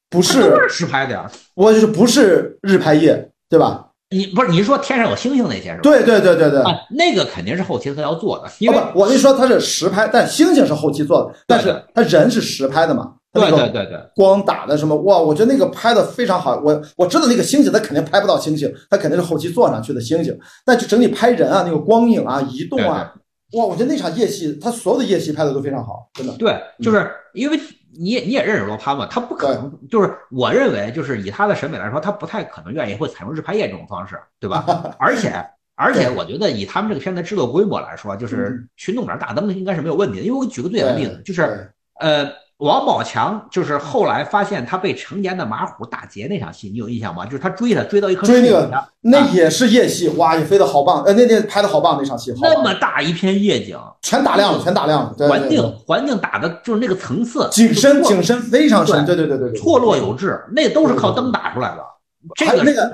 [0.09, 1.29] 不是实拍的呀。
[1.53, 3.89] 我就是不是日拍夜，对吧？
[4.11, 5.81] 你不是你是说天上有星星那些是吧？
[5.81, 8.49] 对对对对对，那个肯定是后期他要做的。
[8.59, 13.14] 因为我那说他是实拍，但星星是后期做的，但是他人是实拍的嘛。
[13.35, 15.17] 对对对对，光打的什么哇？
[15.17, 16.59] 我觉得那个拍的非常好。
[16.63, 20.37] 我我知道那个星星，他肯定拍不到星星，他肯定是后期做上去的星星。
[20.65, 23.13] 但就整体拍人啊，那个光影啊，移动啊，
[23.53, 23.65] 哇！
[23.65, 26.33] 我觉得那场夜戏，他所有的夜戏拍的都非常好，真的。
[26.37, 27.59] 对，就是因为
[27.97, 34.65] 你也你也认识罗潘嘛，他不可能就是我认为就是以他的审美来说，他不太可能愿意会采用日拍夜这种方式，对吧？
[34.99, 35.33] 而且
[35.75, 40.25] 而且我觉得以他们这个片子制作规模来说，就是去弄点大灯应该是没有问题的。
[40.25, 42.31] 因为我举个最简单的例子，就是呃。
[42.59, 47.25] 王宝强就是后来发现他被成年的马虎打劫那场戏，你有印象吗？
[47.25, 61.83] 就是他追他追到一棵树追那个，那也是夜戏，哇，也飞得好棒，呃，那那拍的好棒那场戏，那么大一片夜景，全打亮了，全打亮了，环境环境打的就是那个层次，景深景深非常深，对对对对对，错落有致，那都是靠灯打出来的。
[62.35, 62.89] 这个那个，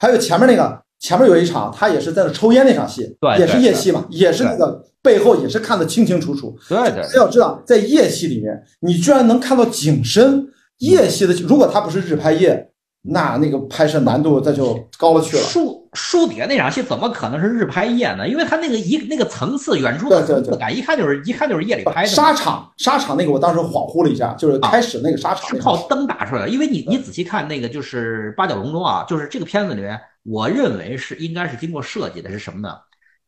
[0.00, 0.82] 还有前面那个。
[0.98, 6.56] 前面有一场，他也是在那抽烟那场戏，对也是夜戏嘛，也是那个背后也是看得清清楚楚。
[6.68, 10.48] 对对，要知道，在夜戏里面，你居然能看到景深。
[10.78, 12.70] 夜戏的，如果它不是日拍夜，
[13.02, 15.42] 那那个拍摄难度那就高了去了。
[15.42, 18.28] 树树底下那场戏怎么可能是日拍夜呢？
[18.28, 22.08] 因为它那个一那个层次，远处的层次感，一看就是一看就是夜里拍的。
[22.08, 26.48] 沙场沙场那个，我当时恍惚了一下，就是开始那个沙场是靠灯打出来的。
[26.48, 29.98] 因为你你仔细看那个就是八角笼中啊，就是这个片子里面。
[30.28, 32.76] 我认为是应该是经过设计的，是什么呢？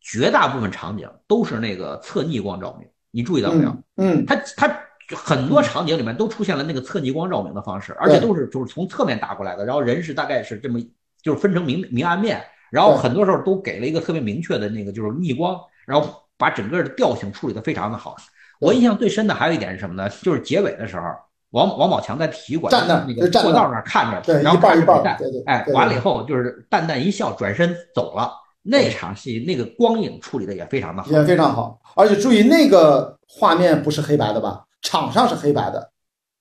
[0.01, 3.77] 绝大部分场景都是那个侧逆光照明，你注意到没有？
[3.97, 4.81] 嗯，它它
[5.15, 10.81] 很多场景里面都出现了那个侧逆光照明的方式，而且都是就是从侧面打过来的，然后人是大概是这么
[11.23, 18.17] 就是分成明明暗面，然后很多时候都给了一个特别明确的那个就是逆光，然后把整个的调性处理的非常的好。
[18.61, 20.09] 我印象最深的还有一点是什么呢？
[20.23, 21.03] 就是结尾的时候，
[21.51, 28.33] 王王宝强在体育馆站那那个过道那儿看着，然后看着比赛，哎，完了以后就是淡淡一笑，转身走了。
[28.63, 31.81] 那场戏那个光影处理的也非常的好，也非常好。
[31.97, 34.65] 而且注意那个画面不是黑白的吧？
[34.83, 35.91] 场上是黑白的。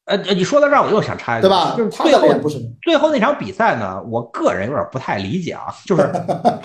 [0.10, 1.76] 呃，你说到这儿，我又想插一句，对吧？
[1.78, 5.66] 就是最后不是最后那场比赛呢，我个人有点不太理解啊。
[5.86, 6.02] 就是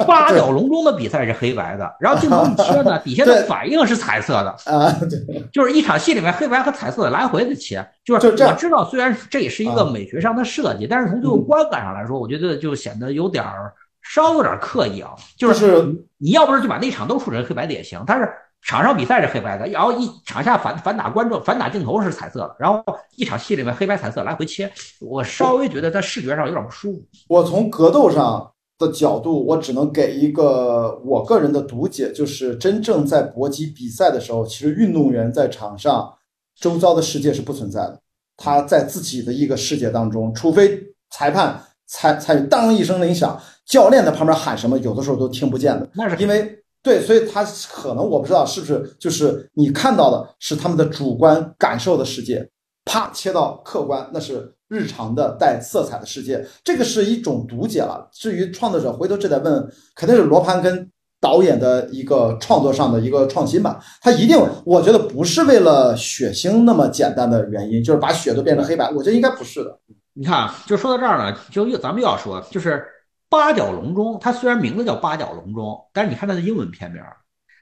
[0.07, 4.91] 八 角笼中的比赛是黑白的，然后镜头一切呢，底下的反应是彩色的啊。
[5.29, 7.87] 对，就是一场戏里面黑白和彩色的来回的切。
[8.03, 13.71] 就是我知道，虽然这也是一个美学上的设计，但是从最后观感上来说，我觉得就显得有点儿
[14.03, 15.11] 稍微有点刻意啊。
[15.37, 15.85] 就是
[16.17, 18.27] 你要不是就把那场都处成黑白的也行，但是。
[18.67, 22.83] 场上比赛是黑白的，然后一场下反反打观众反打镜头是彩色的，然后
[23.15, 27.03] 一场戏里面黑白彩色来回切，我稍微觉得在视觉上有点不舒服。
[27.29, 36.11] 我从格斗上的角度，我只能给一个我个人的读解，就是真正在搏击比赛的时候，其实运动员在场上
[36.59, 38.01] 周遭的世界是不存在的，
[38.39, 45.87] 他在自己的一个世界当中，除非裁判裁裁当一声铃响，教练在旁边喊什么，有的时候都听不见的。
[45.95, 46.64] 那是因为。
[46.85, 52.47] 对，所以他可能我不知道是不是就是你看到的是他们的主观感受的世界，
[52.85, 58.07] 啪切到客观，那是日常的带色彩的世界，这个是一种读解了。
[58.13, 59.67] 至于创作者，回头这得问，
[59.97, 60.87] 肯定是罗盘跟
[61.23, 63.83] 导演的一个创作上的一个创新吧。
[64.03, 69.79] 他一定，我觉得不是为了血腥那么简单的原因，就是把血都变成黑白，我觉得应该不是的。
[70.13, 72.85] 你看，就说到这儿呢，就又咱们又要说，就是。
[73.29, 77.03] 八角笼中，它虽然名字叫八角笼中，但是你看它的英文片名，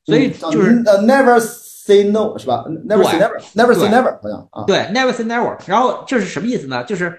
[0.04, 4.64] 所以就是呃，Never say no 是吧？Never say never，Never say never 好像啊。
[4.66, 5.56] 对，Never say never。
[5.66, 6.84] 然后就是什么意思呢？
[6.84, 7.18] 就是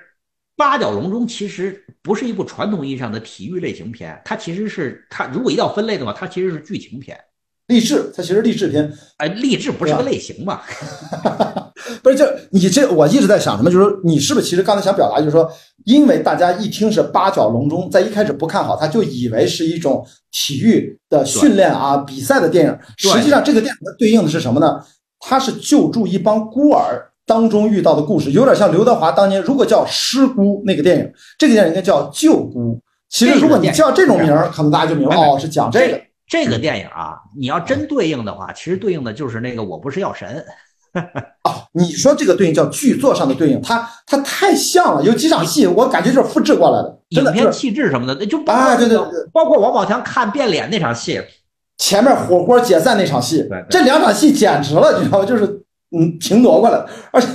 [0.55, 7.19] 八角笼中其实不是一部传统意义上的体育类型片，它其实是它如果一定要分类的话，它其实是剧情片。
[7.67, 8.91] 励志，它其实励志片。
[9.17, 10.61] 哎，励志不是个类型嘛？
[12.01, 15.49] 不是，就你这，我一直在想什么，就是你是不是其实刚才想表达，就是说，
[15.85, 22.77] 因为大家一听是八角笼中，在一开始不看好，他就以为是一种体育的训练啊、比赛的电影。
[22.97, 24.81] 实际上，这个电影对应的是什么呢？
[25.19, 31.09] 它是救助一帮孤儿当中遇到的故事，有点像刘德华当年如果叫《失孤》那个电影，
[31.39, 32.73] 这个电影应该叫《救孤》。
[33.09, 36.01] 其实，如果你叫这种名儿，可能大家就明白哦，是讲这个。
[36.33, 40.43] 这个电影啊，你要真对应的话，其实对应的就是那个《我不是药神》。
[41.43, 51.21] 哦，你说这个对应叫剧作上的对应，它它太像了，有几场戏我感觉就是复制过来的，影片气质什么的，就啊，对对对，包括王宝强看变脸那场戏，
[51.77, 55.25] 前面火锅解散那场戏，这两场戏简直了，你知道吗？
[55.25, 55.45] 就是
[55.95, 57.27] 嗯，平挪过来，而且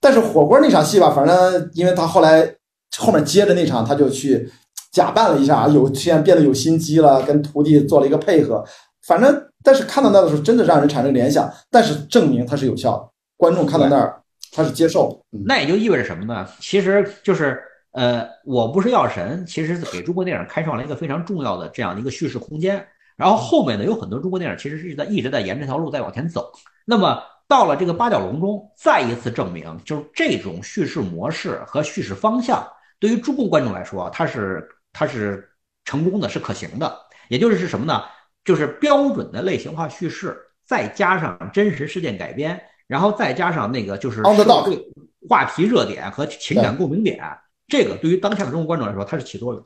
[0.00, 2.54] 但是火锅那场戏吧，反正因为他后来
[2.96, 4.50] 后面接着那场，他就去。
[4.96, 8.64] 假扮了一下啊，有现在变得有心机了，跟徒弟做了一个配合。
[9.06, 11.52] 反正，但是看到那的时候，真的让人产生联想。
[11.70, 14.18] 但是证明它是有效的，观众看到那儿
[14.52, 15.22] 他是接受。
[15.30, 16.48] 那也就意味着什么呢？
[16.60, 22.82] 其实就是呃，我不是药神，其实给中国电影开创了一个非常重要的这样的一个叙事空间。
[23.18, 26.50] 然后后面呢，有很多中国电影其实是在一直在沿这条路在往前走。
[26.86, 32.66] 那么到了这个八角笼中，再一次证明，就是这种叙事模式和叙事方向，
[32.98, 34.66] 对于中国观众来说，它是。
[34.98, 35.46] 它是
[35.84, 38.02] 成功的，是可行的，也就是是什么呢？
[38.46, 40.34] 就是标准的类型化叙事，
[40.64, 44.82] 再加上真实事件改编，然后再加上那个就是社会
[45.28, 47.22] 话题热点和情感共鸣点，
[47.68, 49.62] 这个对于当下的中国观众来说，它是起作用。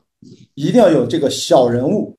[0.55, 2.17] 一定要有这个小人物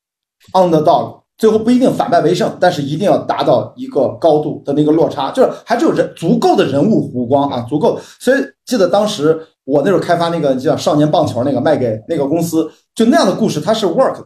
[0.55, 7.99] ，underdog，最后不一定反败为胜，但是一定要达到一个高度的那个落差，就是还是有人足够的人物弧光啊，足够。
[8.19, 9.47] 所以记得当时。
[9.65, 14.17] 我那时候开发那个叫少年棒球那个卖给那个公司，就那样的故事，它是 work，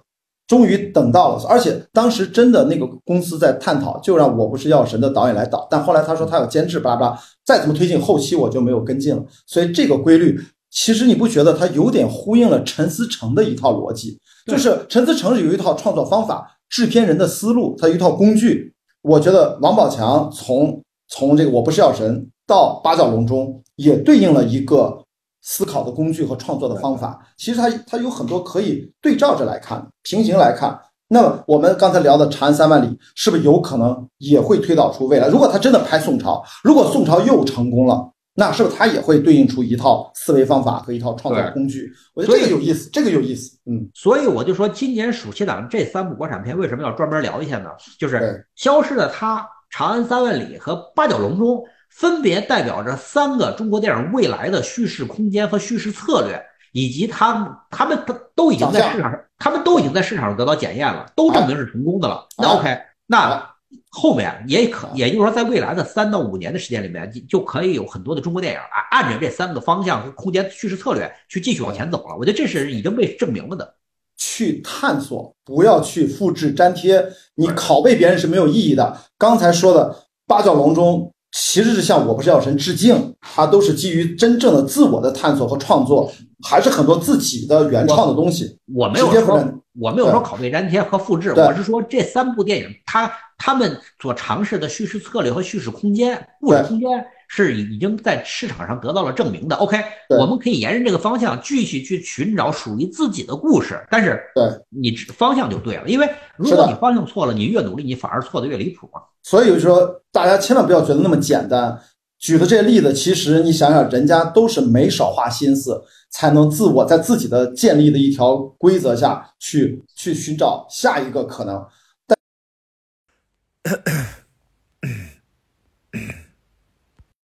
[0.47, 9.23] 终于等到了，而且当时真的那个公司在探讨，就让我不是药神的导演来导，但后来他说他要监制，巴拉巴拉，再怎么推进后期我就没有跟进了。
[9.47, 10.41] 所以这个规律，
[10.71, 14.19] 其实你不觉得它有点呼应了陈思诚的一套逻辑？
[14.47, 18.75] 就是陈思诚有一套创作方法，制片人的思路，他有一套工具。
[19.03, 25.03] 我觉得王宝强从从这个我不是药神到八角笼中，也对应了一个。
[25.49, 30.77] 思考的工具和创作的方法，其实它它有很多可以对照着来看，平行来看。
[31.07, 35.29] 那么我们刚才聊的《长安三万里》，是不是有可能也会推导出未来？
[35.29, 41.91] 如果他真的拍宋朝，如果宋朝又成功了，那是不是它也会对应出一套思维方法和一套创作工具？
[42.13, 43.59] 我觉得这个有意思，这个有意思。
[43.65, 47.71] 嗯，所以我就说，今年暑期档这三部国产片为什么要专门聊一下呢？
[47.99, 48.17] 就是
[48.55, 49.39] 《消失的她》
[49.71, 51.57] 《长安三万里》和《八角笼中》
[51.89, 56.39] 分别代表着三个中国电影未来的叙事空间和叙事策略，
[56.73, 62.27] 以及他们他们都都已经在市场上，他们都已经在市场上得到检验了，都证明是成功的了。
[62.37, 63.51] 那 OK，那。
[63.91, 72.17] 后面也可，也就是说，在未来的三到五年的时间里面，就可以有很多的中国电影啊，按着这三个方向和空间叙事策略去继续往前走了。
[72.19, 73.75] 我觉得这是已经被证明了的。
[74.19, 78.97] 去探索，不要去复制粘贴，你拷贝别人是没有意义的。
[79.19, 79.95] 刚才说的
[80.27, 86.11] 八角笼中，其实是向我不是药神致敬，它都是基于真正的自我的探索和创作，
[86.43, 88.59] 还是很多自己的原创的东西。
[88.75, 89.43] 我没有说，
[89.79, 93.11] 我没有说拷贝粘贴和复制，我是说这三部电影它。
[93.39, 96.89] 他们所尝试的叙事策略和叙事空间、故事空间
[97.29, 99.55] 是已经在市场上得到了证明的。
[99.57, 99.79] OK，
[100.19, 103.79] 我们可以沿着这个方向继续去寻找属于自己的故事。
[103.91, 106.09] 但是，对你方向就对了，因为
[106.39, 108.89] 如果你方向错了，你越努力，你反而错的越离谱。
[109.23, 111.79] 所以说，大家千万不要觉得那么简单。
[112.19, 121.65] 举的这些例子，其实你想想，人家都是没少花心思，才能自我在自己的建立的一条规则下去去寻找下一个可能。